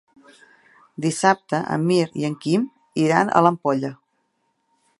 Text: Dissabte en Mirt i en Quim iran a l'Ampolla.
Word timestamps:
Dissabte 1.05 1.59
en 1.75 1.85
Mirt 1.91 2.17
i 2.21 2.25
en 2.31 2.37
Quim 2.45 2.63
iran 3.05 3.29
a 3.29 3.43
l'Ampolla. 3.47 3.93